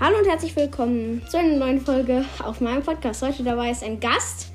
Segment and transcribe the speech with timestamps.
[0.00, 3.22] Hallo und herzlich willkommen zu einer neuen Folge auf meinem Podcast.
[3.22, 4.52] Heute dabei ist ein Gast.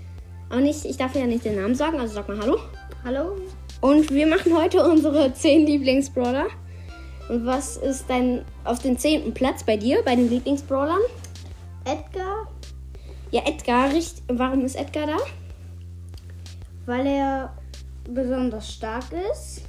[0.50, 2.58] Aber nicht, ich darf ja nicht den Namen sagen, also sag mal Hallo.
[3.04, 3.38] Hallo?
[3.82, 6.48] Und wir machen heute unsere 10 Lieblingsbrawler.
[7.30, 9.34] Und was ist dein auf den 10.
[9.34, 11.02] Platz bei dir, bei den Lieblingsbrawlern?
[11.86, 12.48] Edgar,
[13.32, 13.92] Ja, Edgar.
[13.92, 15.18] Richt, warum ist Edgar da?
[16.86, 17.54] weil er
[18.10, 19.62] besonders stark ist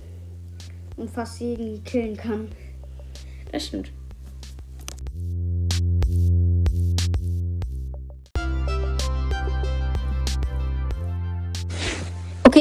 [0.97, 2.49] und fast jeden killen kann.
[3.53, 3.93] Das stimmt.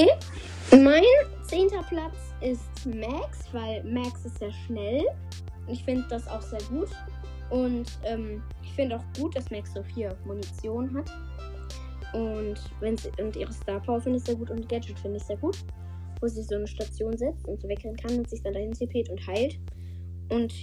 [0.04, 1.04] Okay, mein
[1.48, 5.06] zehnter Platz ist Max, weil Max ist sehr schnell.
[5.68, 6.90] Ich finde das auch sehr gut.
[7.50, 11.10] Und ähm, ich finde auch gut, dass Max so viel Munition hat.
[12.14, 15.24] Und, wenn sie, und ihre Star Power finde ich sehr gut und Gadget finde ich
[15.24, 15.58] sehr gut.
[16.20, 19.10] Wo sie so eine Station setzt und so wegrennen kann und sich dann dahin CPt
[19.10, 19.58] und heilt.
[20.30, 20.54] Und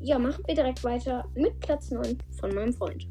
[0.00, 3.06] ja, machen wir direkt weiter mit Platz 9 von meinem Freund.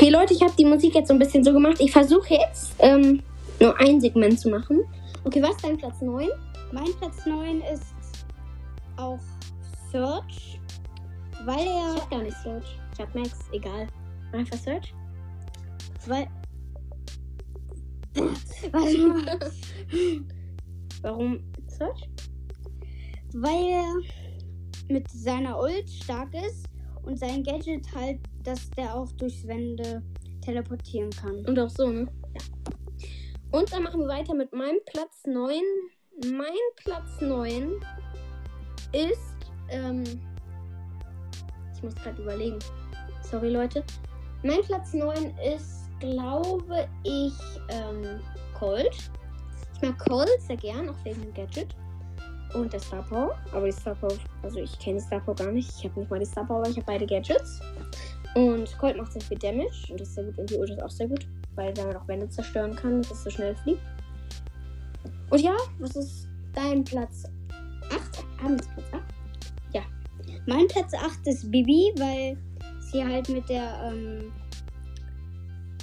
[0.00, 1.76] Okay, Leute, ich habe die Musik jetzt so ein bisschen so gemacht.
[1.78, 3.22] Ich versuche jetzt ähm,
[3.60, 4.80] nur ein Segment zu machen.
[5.24, 6.26] Okay, was ist dein Platz 9?
[6.72, 7.92] Mein Platz 9 ist
[8.96, 9.18] auch
[9.92, 10.58] Search,
[11.44, 12.64] weil Ich er, hab gar nicht Search.
[12.94, 13.88] Ich hab Max, egal.
[14.32, 14.94] Einfach Search.
[16.06, 16.26] weil,
[18.72, 19.38] warte mal,
[21.02, 22.08] Warum Search?
[23.34, 23.94] weil er
[24.88, 26.64] mit seiner Ult stark ist
[27.04, 30.02] und sein Gadget halt, dass der auch durchs Wände
[30.40, 31.44] teleportieren kann.
[31.46, 32.08] Und auch so, ne?
[32.34, 32.42] Ja.
[33.52, 35.52] Und dann machen wir weiter mit meinem Platz 9.
[36.32, 37.72] Mein Platz 9
[38.92, 39.36] ist.
[39.68, 40.04] Ähm,
[41.74, 42.58] ich muss gerade überlegen.
[43.22, 43.84] Sorry, Leute.
[44.42, 47.32] Mein Platz 9 ist, glaube ich,
[47.68, 48.20] ähm,
[48.54, 49.10] Colt.
[49.74, 51.74] Ich mag Colt sehr gern, auch wegen dem Gadget.
[52.54, 53.36] Und der Star Power.
[53.52, 54.12] Aber die Star Power,
[54.42, 55.70] also ich kenne die Star Power gar nicht.
[55.78, 57.60] Ich habe nicht mal die Star Power, ich habe beide Gadgets.
[58.34, 60.38] Und Colt macht sehr viel Damage und das ist sehr gut.
[60.38, 63.24] Und die Ult ist auch sehr gut, weil er auch Wände zerstören kann, dass es
[63.24, 63.80] so schnell fliegt.
[65.30, 67.24] Und ja, was ist dein Platz
[67.88, 68.42] 8?
[68.42, 69.20] Haben wir Platz 8?
[70.46, 72.36] Mein Platz 8 ist Bibi, weil
[72.80, 74.32] sie halt mit der ähm,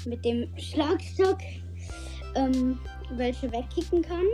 [0.05, 1.37] mit dem Schlagstock
[2.35, 2.79] ähm,
[3.11, 4.25] welche wegkicken kann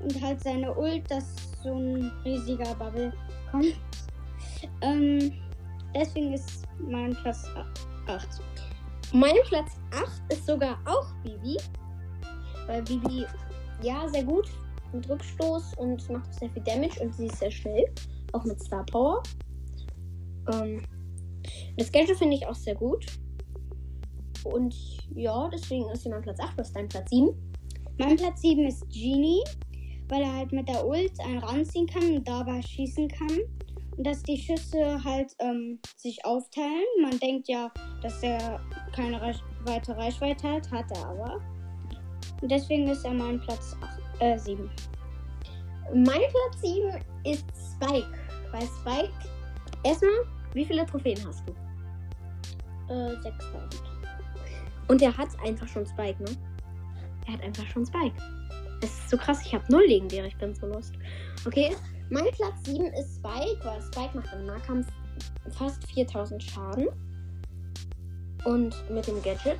[0.00, 3.12] und halt seine Ult, dass so ein riesiger Bubble
[3.50, 3.78] kommt.
[4.80, 5.32] Ähm,
[5.94, 7.44] deswegen ist mein Platz
[8.06, 8.28] 8.
[9.12, 11.56] Mein Platz 8 ist sogar auch Bibi.
[12.66, 13.24] Weil Bibi,
[13.82, 14.48] ja, sehr gut
[14.92, 17.84] mit Rückstoß und macht sehr viel Damage und sie ist sehr schnell.
[18.32, 19.22] Auch mit Star Power.
[20.52, 20.84] Ähm,
[21.76, 23.06] das Gadget finde ich auch sehr gut.
[24.44, 24.74] Und
[25.14, 26.56] ja, deswegen ist sie mein Platz 8.
[26.56, 27.28] Was ist dein Platz 7?
[27.98, 29.42] Mein Platz 7 ist Genie,
[30.08, 33.38] weil er halt mit der Ult einen ranziehen kann und dabei schießen kann.
[33.96, 36.84] Und dass die Schüsse halt ähm, sich aufteilen.
[37.02, 37.70] Man denkt ja,
[38.02, 38.60] dass er
[38.94, 41.40] keine Reich weite Reichweite hat, hat er aber.
[42.40, 44.70] Und deswegen ist er mein Platz 8, äh, 7.
[45.94, 48.06] Mein Platz 7 ist Spike.
[48.52, 49.12] Bei Spike,
[49.84, 50.24] erstmal,
[50.54, 51.52] wie viele Trophäen hast du?
[52.92, 53.82] Äh, 6000.
[54.88, 56.30] Und er hat einfach schon Spike, ne?
[57.26, 58.14] Er hat einfach schon Spike.
[58.80, 60.94] Das ist so krass, ich habe null legendäre, ich bin so lost.
[61.46, 61.74] Okay,
[62.10, 64.86] mein Platz 7 ist Spike, weil Spike macht im Nahkampf
[65.50, 66.88] fast 4000 Schaden.
[68.44, 69.58] Und mit dem Gadget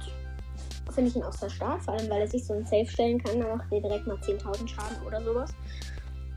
[0.92, 3.22] finde ich ihn auch sehr stark, vor allem weil er sich so ein Safe stellen
[3.22, 5.50] kann, dann macht er direkt mal 10.000 Schaden oder sowas.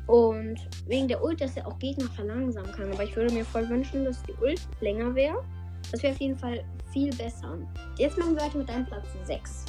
[0.08, 2.92] Und wegen der Ult, dass er auch Gegner verlangsamen kann.
[2.92, 5.44] Aber ich würde mir voll wünschen, dass die Ult länger wäre.
[5.92, 7.58] Das wäre auf jeden Fall viel besser.
[7.98, 9.66] Jetzt machen wir weiter mit deinem Platz 6.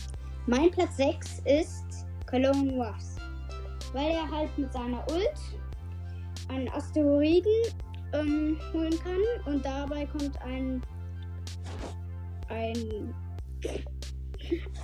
[0.46, 3.16] Mein Platz 6 ist Cologne Ruffs.
[3.92, 5.38] Weil er halt mit seiner Ult
[6.48, 7.52] einen Asteroiden
[8.14, 10.82] ähm, holen kann und dabei kommt ein
[12.48, 13.14] ein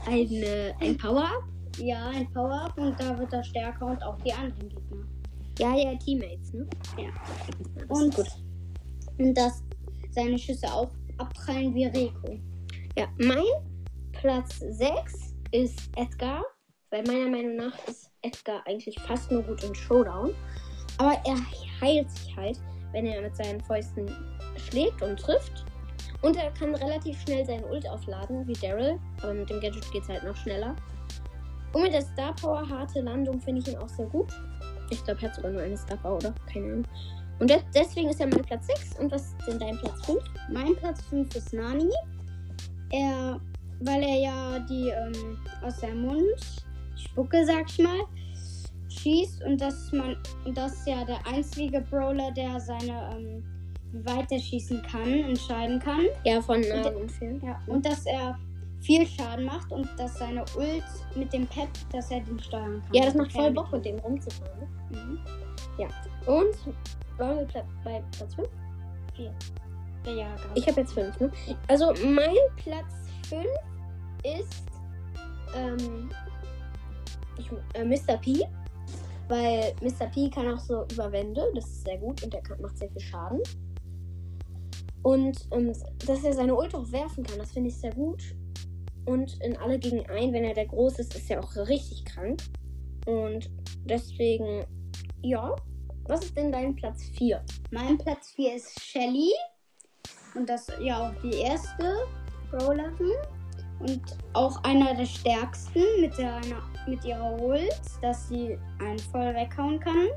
[0.06, 1.42] Eine, ein Power-Up?
[1.78, 5.06] ja ein Power-Up und da wird er stärker und auch die anderen Gegner.
[5.58, 6.66] Ja, ja, Teammates, ne?
[6.96, 7.10] Ja.
[7.88, 8.26] Und, gut.
[9.18, 9.62] und dass
[10.10, 12.38] seine Schüsse auch abprallen wie Rico.
[12.96, 13.44] Ja, mein
[14.12, 16.44] Platz 6 ist Edgar.
[16.90, 20.34] Weil meiner Meinung nach ist Edgar eigentlich fast nur gut in Showdown.
[20.98, 21.36] Aber er
[21.80, 22.58] heilt sich halt,
[22.92, 24.10] wenn er mit seinen Fäusten
[24.68, 25.64] schlägt und trifft.
[26.22, 28.98] Und er kann relativ schnell seinen Ult aufladen, wie Daryl.
[29.22, 30.74] Aber mit dem Gadget geht es halt noch schneller.
[31.72, 34.32] Und mit der Star Power harte Landung finde ich ihn auch sehr gut.
[34.90, 36.34] Ich glaube, er hat sogar nur eine Star Power, oder?
[36.52, 36.84] Keine Ahnung.
[37.38, 38.98] Und des- deswegen ist er mein Platz 6.
[38.98, 40.20] Und was ist denn dein Platz 5?
[40.50, 41.90] Mein Platz 5 ist Nani.
[42.90, 43.38] Er,
[43.80, 46.64] weil er ja die ähm, aus seinem Mund
[46.98, 48.00] Spucke, sag ich mal,
[48.88, 50.16] schießt und dass man
[50.54, 53.44] das ja der einzige Brawler, der seine ähm,
[53.92, 56.02] wie weit er schießen kann, entscheiden kann.
[56.24, 57.40] Ja, von nah und fern.
[57.42, 58.38] Ja, und dass er
[58.80, 60.84] viel Schaden macht und dass seine Ult
[61.16, 62.94] mit dem Pep, dass er den steuern kann.
[62.94, 64.68] Ja, das macht voll Fern- Bock, mit dem rumzufahren.
[64.90, 65.18] Mhm.
[66.26, 66.74] Und
[67.16, 68.48] waren wir bei Platz 5?
[69.16, 69.30] Ja,
[70.04, 70.42] gerade.
[70.54, 71.30] Ich habe jetzt 5, ne?
[71.68, 72.94] Also mein Platz
[73.28, 73.44] 5
[74.24, 74.62] ist
[75.56, 76.10] ähm,
[77.38, 78.16] ich, äh, Mr.
[78.18, 78.46] P.
[79.28, 80.06] Weil Mr.
[80.06, 82.88] P kann auch so über Wände, das ist sehr gut und der kann, macht sehr
[82.90, 83.40] viel Schaden.
[85.02, 85.72] Und ähm,
[86.06, 88.22] dass er seine Ult auch werfen kann, das finde ich sehr gut.
[89.04, 92.42] Und in alle gegen ein, wenn er der groß ist, ist er auch richtig krank.
[93.06, 93.50] Und
[93.84, 94.64] deswegen,
[95.22, 95.54] ja.
[96.04, 97.44] Was ist denn dein Platz 4?
[97.70, 99.30] Mein Platz 4 ist Shelly.
[100.34, 101.96] Und das ja auch die erste
[102.50, 103.12] Brawlerin.
[103.80, 104.02] Und
[104.32, 106.40] auch einer der stärksten mit, der,
[106.86, 110.08] mit ihrer Ult, dass sie einen voll weghauen kann.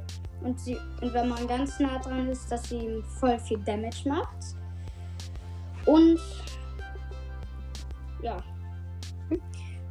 [0.42, 4.10] Und, sie, und wenn man ganz nah dran ist, dass sie ihm voll viel Damage
[4.10, 4.56] macht.
[5.86, 6.20] Und
[8.24, 8.38] ja,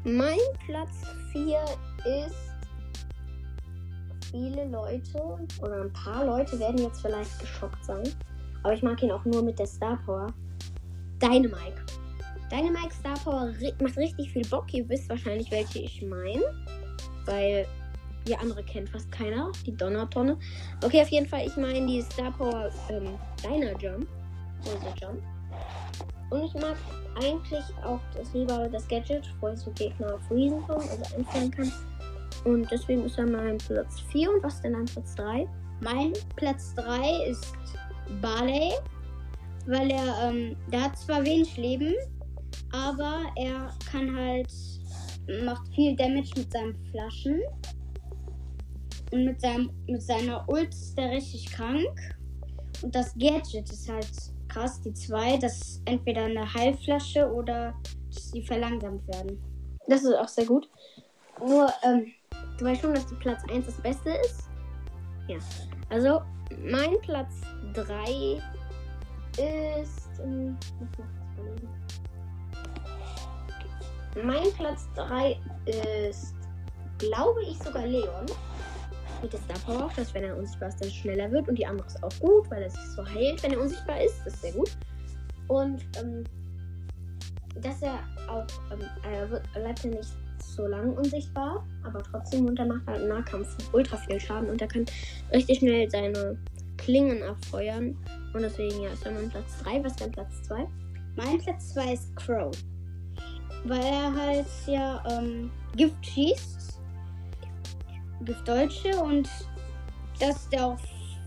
[0.05, 1.03] Mein Platz
[1.33, 1.59] 4
[2.25, 2.35] ist.
[4.31, 8.09] Viele Leute oder ein paar Leute werden jetzt vielleicht geschockt sein.
[8.63, 10.29] Aber ich mag ihn auch nur mit der Star Power.
[11.21, 11.85] Dynamike.
[12.50, 14.73] Dynamike Star Power macht richtig viel Bock.
[14.73, 16.43] Ihr wisst wahrscheinlich, welche ich meine.
[17.26, 17.67] Weil
[18.26, 19.52] die andere kennt fast keiner.
[19.67, 20.37] Die Donnertonne.
[20.85, 24.06] Okay, auf jeden Fall, ich meine die Star Power ähm, Dyna Jump.
[24.62, 25.23] Oder Jump.
[26.31, 26.76] Und ich mag
[27.17, 31.73] eigentlich auch das lieber das Gadget, wo ich so Gegner freezen kann, also einfrieren kann.
[32.44, 34.31] Und deswegen ist er mein Platz 4.
[34.31, 35.49] Und was ist denn dein Platz 3?
[35.81, 37.52] Mein Platz 3 ist
[38.20, 38.73] Barley,
[39.67, 41.94] weil er, ähm, der hat zwar wenig Leben,
[42.73, 44.53] aber er kann halt,
[45.45, 47.41] macht viel Damage mit seinen Flaschen.
[49.13, 51.99] Und mit, seinem, mit seiner Ult ist der richtig krank.
[52.83, 54.09] Und das Gadget ist halt
[54.49, 57.75] krass, die zwei, dass entweder eine Heilflasche oder
[58.13, 59.41] dass die verlangsamt werden.
[59.89, 60.69] Das ist auch sehr gut.
[61.41, 62.07] Nur, ähm,
[62.59, 64.49] du weißt schon, dass die Platz 1 das Beste ist?
[65.27, 65.39] Ja.
[65.89, 66.21] Also,
[66.63, 67.41] mein Platz
[67.75, 68.41] 3
[69.37, 70.21] ist.
[70.23, 70.57] Ähm,
[74.17, 75.39] Mein Platz 3
[76.09, 76.35] ist,
[76.99, 78.27] glaube ich, sogar Leon.
[79.23, 81.49] Mit der Star Power auch, dass wenn er unsichtbar ist, dann schneller wird.
[81.49, 84.19] Und die andere ist auch gut, weil er sich so heilt, wenn er unsichtbar ist.
[84.25, 84.71] Das ist sehr gut.
[85.49, 86.25] Und ähm,
[87.57, 87.99] dass er
[88.29, 92.67] auch, ähm, er wird, er bleibt ja nicht so lang unsichtbar, aber trotzdem und er
[92.67, 94.87] macht halt im Nahkampf ultra viel Schaden und er kann
[95.33, 96.39] richtig schnell seine
[96.77, 97.97] Klingen abfeuern.
[98.33, 99.85] Und deswegen, ja, ist er mein Platz 3.
[99.85, 100.67] Was ist dein Platz 2?
[101.17, 102.51] Mein Platz 2 ist Crow.
[103.64, 106.81] Weil er halt ja ähm, Gift schießt.
[108.25, 109.29] Gift Deutsche und
[110.19, 110.79] dass der auch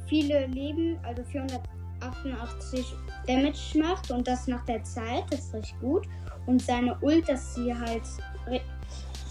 [0.08, 2.86] viele Leben, also 488
[3.28, 6.08] Damage macht und das nach der Zeit, das ist richtig gut.
[6.46, 8.04] Und seine Ult, dass sie halt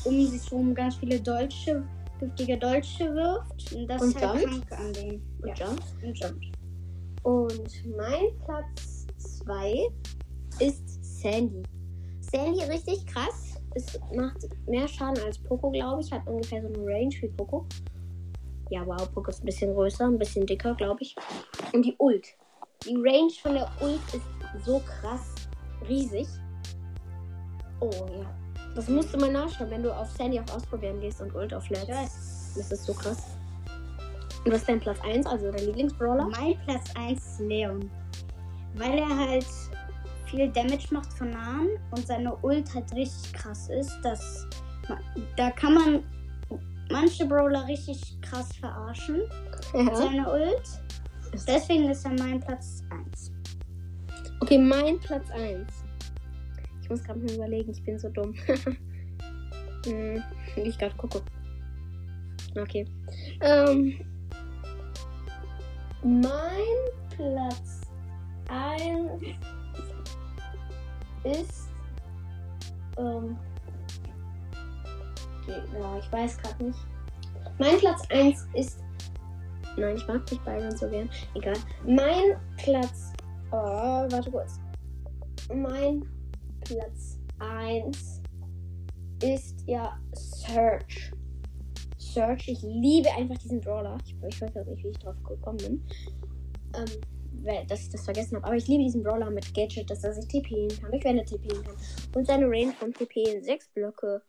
[0.04, 1.84] um sich herum ganz viele Deutsche,
[2.18, 3.72] giftige Deutsche wirft.
[3.72, 4.68] Und das Und ist halt jumpt?
[4.68, 5.22] krank an dem.
[5.42, 5.82] Und Ja, Jump?
[6.02, 6.46] und jumpt.
[7.22, 9.06] Und mein Platz
[9.44, 9.88] 2
[10.58, 11.62] ist Sandy.
[12.32, 13.60] Sandy richtig krass.
[13.74, 16.10] Es macht mehr Schaden als Poco, glaube ich.
[16.10, 17.66] Hat ungefähr so eine Range wie Poco.
[18.70, 21.14] Ja, wow, Poco ist ein bisschen größer, ein bisschen dicker, glaube ich.
[21.72, 22.26] Und die Ult.
[22.86, 25.34] Die Range von der Ult ist so krass
[25.88, 26.26] riesig.
[27.80, 28.26] Oh ja.
[28.74, 31.68] Das musst du mal nachschauen, wenn du auf Sandy auf Ausprobieren gehst und Ult auf
[31.68, 32.54] Let's.
[32.56, 33.36] Das ist so krass.
[34.44, 36.28] Und was ist dein Platz 1, also dein Lieblingsbrawler?
[36.28, 37.90] Mein Platz 1 ist Leon.
[38.74, 39.46] Weil er halt
[40.32, 44.00] viel Damage macht von nahen und seine Ult halt richtig krass ist.
[44.02, 44.46] Dass
[45.36, 46.02] da kann man
[46.90, 49.20] manche Brawler richtig krass verarschen
[49.74, 49.94] mit Ja.
[49.94, 50.82] seiner Ult.
[51.46, 53.32] Deswegen ist er mein Platz 1.
[54.40, 55.68] Okay, mein Platz 1.
[56.82, 58.34] Ich muss gerade mal überlegen, ich bin so dumm.
[59.84, 60.22] hm,
[60.56, 61.22] ich gerade gucke.
[62.58, 62.86] Okay.
[63.40, 64.00] Ähm,
[66.02, 67.80] mein Platz
[68.48, 69.22] 1
[71.24, 71.68] ist.
[72.98, 73.36] Ähm,
[75.46, 76.78] ja, ich weiß gerade nicht.
[77.58, 78.78] Mein Platz 1 ist.
[79.76, 81.08] Nein, ich mag nicht Byron so gern.
[81.34, 81.56] Egal.
[81.86, 83.12] Mein Platz.
[83.50, 83.56] Oh,
[84.10, 84.60] warte kurz.
[85.54, 86.04] Mein
[86.64, 88.22] Platz 1
[89.22, 91.12] ist ja Search.
[91.98, 93.96] Search, ich liebe einfach diesen Brawler.
[94.04, 95.84] Ich, ich weiß auch nicht, wie ich drauf gekommen bin.
[96.76, 97.00] Ähm,
[97.68, 98.46] dass ich das vergessen habe.
[98.46, 101.62] Aber ich liebe diesen Brawler mit Gadget, dass er sich TPen kann, durch Wände TPen
[101.62, 101.74] kann.
[102.14, 104.22] Und seine Range von TP in 6 Blöcke.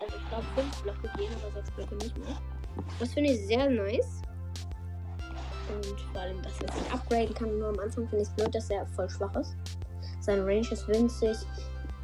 [0.00, 2.36] Also ich glaube 5 Blöcke gehen, aber 6 Blöcke nicht mehr.
[2.98, 4.22] Das finde ich sehr nice.
[5.68, 7.58] Und vor allem, dass er sich upgraden kann.
[7.58, 9.54] Nur am Anfang finde ich es blöd, dass er voll schwach ist.
[10.20, 11.36] Seine Range ist winzig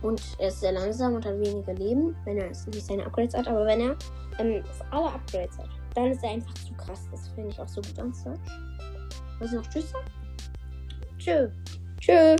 [0.02, 3.48] und er ist sehr langsam und hat weniger Leben, wenn er nicht seine Upgrades hat.
[3.48, 3.96] Aber wenn er
[4.38, 7.08] ähm, alle Upgrades hat, dann ist er einfach zu krass.
[7.10, 8.38] Das finde ich auch so gut an Search.
[9.40, 10.04] Vas-y, je te sens.
[11.18, 11.50] Dieu.
[12.00, 12.36] Dieu.